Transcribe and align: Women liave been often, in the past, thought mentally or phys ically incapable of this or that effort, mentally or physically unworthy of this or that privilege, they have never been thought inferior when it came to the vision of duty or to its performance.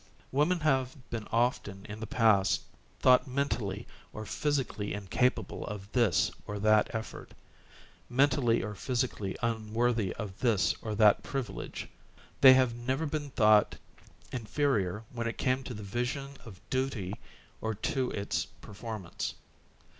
Women 0.31 0.57
liave 0.61 0.95
been 1.11 1.27
often, 1.31 1.85
in 1.87 1.99
the 1.99 2.07
past, 2.07 2.63
thought 3.01 3.27
mentally 3.27 3.85
or 4.13 4.25
phys 4.25 4.59
ically 4.63 4.93
incapable 4.93 5.63
of 5.67 5.91
this 5.91 6.31
or 6.47 6.57
that 6.57 6.89
effort, 6.95 7.33
mentally 8.09 8.63
or 8.63 8.73
physically 8.73 9.37
unworthy 9.43 10.11
of 10.15 10.39
this 10.39 10.73
or 10.81 10.95
that 10.95 11.21
privilege, 11.21 11.87
they 12.41 12.55
have 12.55 12.73
never 12.73 13.05
been 13.05 13.29
thought 13.29 13.77
inferior 14.31 15.03
when 15.13 15.27
it 15.27 15.37
came 15.37 15.61
to 15.65 15.73
the 15.75 15.83
vision 15.83 16.31
of 16.45 16.67
duty 16.71 17.13
or 17.61 17.75
to 17.75 18.09
its 18.09 18.45
performance. 18.47 19.35